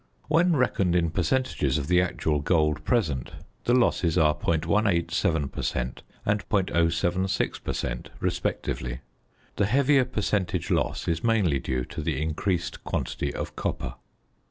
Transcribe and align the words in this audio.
When 0.29 0.55
reckoned 0.55 0.95
in 0.95 1.11
percentages 1.11 1.77
of 1.77 1.85
the 1.87 2.01
actual 2.01 2.39
gold 2.39 2.83
present 2.83 3.33
the 3.65 3.75
losses 3.75 4.17
are 4.17 4.33
.187 4.33 5.51
per 5.51 5.61
cent. 5.61 6.01
and 6.25 6.49
.076 6.49 7.63
per 7.63 7.73
cent. 7.73 8.09
respectively. 8.19 9.01
The 9.57 9.67
heavier 9.67 10.05
percentage 10.05 10.71
loss 10.71 11.07
is 11.07 11.23
mainly 11.23 11.59
due 11.59 11.85
to 11.85 12.01
the 12.01 12.19
increased 12.19 12.83
quantity 12.83 13.31
of 13.31 13.55
copper. 13.55 13.93